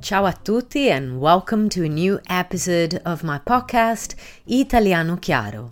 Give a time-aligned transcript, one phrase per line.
[0.00, 4.14] Ciao a tutti and welcome to a new episode of my podcast
[4.46, 5.70] Italiano Chiaro.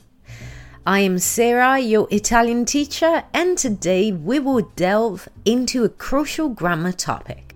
[0.87, 6.93] I am Sarah, your Italian teacher, and today we will delve into a crucial grammar
[6.93, 7.55] topic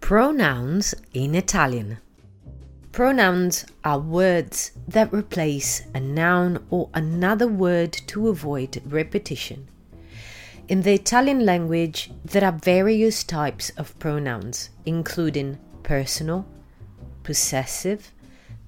[0.00, 1.98] pronouns in Italian.
[2.92, 9.68] Pronouns are words that replace a noun or another word to avoid repetition.
[10.68, 16.46] In the Italian language, there are various types of pronouns, including personal,
[17.22, 18.12] possessive,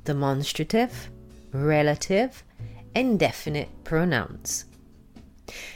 [0.04, 1.10] demonstrative,
[1.52, 2.42] relative,
[2.94, 4.66] and definite pronouns.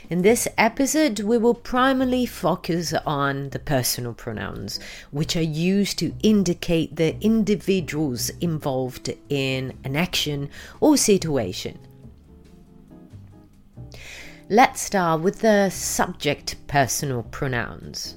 [0.09, 4.79] In this episode, we will primarily focus on the personal pronouns,
[5.11, 10.49] which are used to indicate the individuals involved in an action
[10.79, 11.77] or situation.
[14.49, 18.15] Let's start with the subject personal pronouns.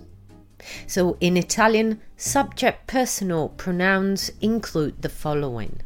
[0.87, 5.81] So, in Italian, subject personal pronouns include the following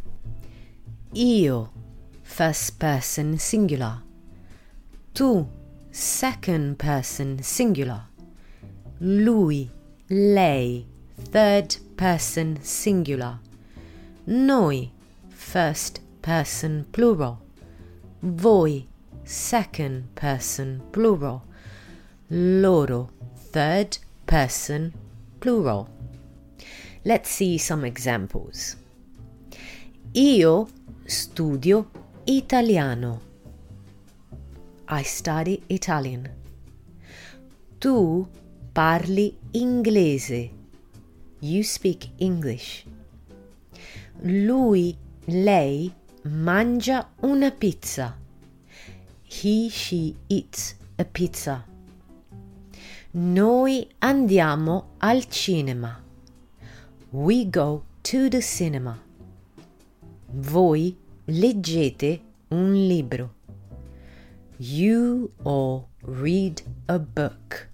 [1.16, 1.70] Io,
[2.22, 4.02] first person singular.
[5.14, 5.46] Tu,
[5.92, 8.02] second person singular.
[9.00, 9.70] Lui,
[10.10, 13.38] lei, third person singular.
[14.26, 14.90] Noi,
[15.30, 17.40] first person plural.
[18.22, 18.86] Voi,
[19.24, 21.44] second person plural.
[22.30, 24.92] Loro, third person
[25.40, 25.88] plural.
[27.04, 28.76] Let's see some examples.
[30.14, 30.68] Io
[31.06, 31.90] studio
[32.26, 33.20] italiano.
[34.88, 36.28] I study Italian.
[37.78, 38.26] Tu
[38.72, 40.50] parli inglese.
[41.40, 42.86] You speak English.
[44.22, 48.16] Lui, lei mangia una pizza.
[49.22, 51.64] He, she eats a pizza.
[53.16, 56.02] Noi andiamo al cinema.
[57.12, 59.00] We go to the cinema.
[60.32, 63.32] Voi leggete un libro.
[64.56, 67.68] You all read a book.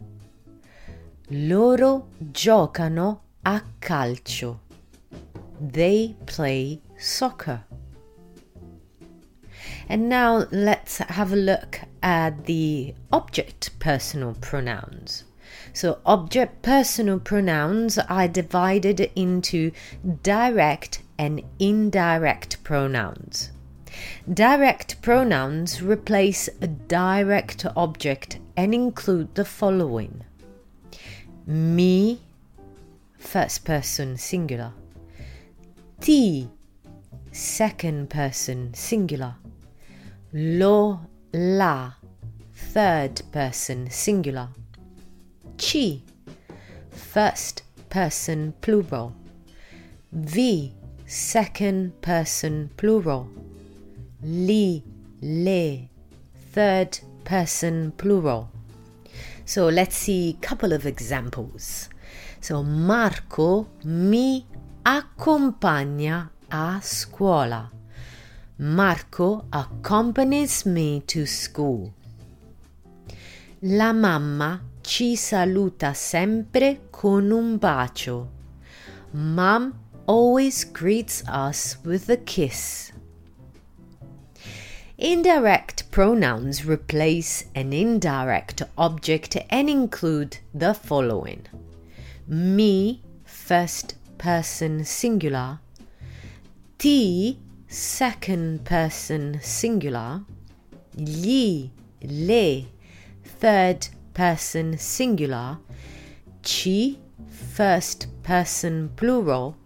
[1.28, 4.60] Loro giocano a calcio.
[5.59, 7.65] They play soccer.
[9.88, 15.25] And now let's have a look at the object personal pronouns.
[15.72, 19.72] So, object personal pronouns are divided into
[20.22, 23.50] direct and indirect pronouns.
[24.33, 30.25] Direct pronouns replace a direct object and include the following.
[31.47, 32.21] Mi,
[33.19, 34.72] first person singular,
[36.00, 36.49] ti,
[37.33, 39.34] second person singular,
[40.33, 41.00] lo,
[41.33, 41.93] la,
[42.55, 44.49] third person singular,
[45.60, 46.03] ci,
[46.91, 49.12] first person plural,
[50.10, 50.72] vi,
[51.06, 53.28] second person plural,
[54.22, 54.82] li,
[55.21, 55.88] le,
[56.53, 58.48] third person plural.
[59.44, 61.91] So let's see a couple of examples.
[62.41, 64.47] So Marco mi
[64.82, 67.71] accompagna a scuola.
[68.59, 71.92] Marco accompanies me to school.
[73.62, 78.28] La mamma ci saluta sempre con un bacio.
[79.12, 79.73] Mom
[80.06, 82.91] always greets us with a kiss.
[84.99, 91.47] Indirect pronouns replace an indirect object and include the following
[92.27, 95.61] mi, first person singular,
[96.78, 100.22] ti, second person singular,
[100.97, 101.71] gli,
[102.03, 102.65] le,
[103.22, 103.87] third
[104.20, 105.56] person singular,
[106.42, 109.56] ci, first person plural,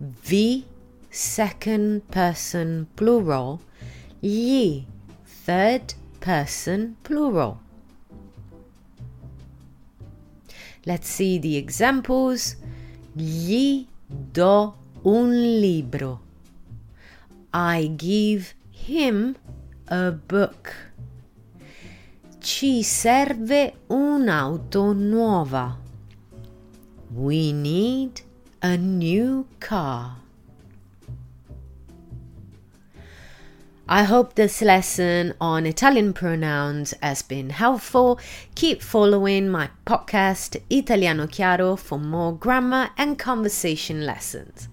[0.00, 0.64] vi,
[1.08, 3.60] second person plural,
[4.20, 4.82] gli,
[5.24, 7.60] third person plural.
[10.84, 12.56] Let's see the examples.
[13.14, 13.86] Gli
[14.32, 14.74] do
[15.04, 16.18] un libro.
[17.54, 19.36] I give him
[19.86, 20.91] a book.
[22.42, 25.78] Ci serve un'auto nuova.
[27.14, 28.20] We need
[28.60, 30.16] a new car.
[33.88, 38.18] I hope this lesson on Italian pronouns has been helpful.
[38.56, 44.68] Keep following my podcast Italiano Chiaro for more grammar and conversation lessons.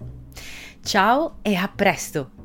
[0.84, 2.39] Ciao e a presto!